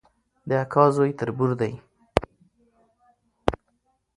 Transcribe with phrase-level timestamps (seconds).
[0.49, 1.73] د اکا زوی تربور دی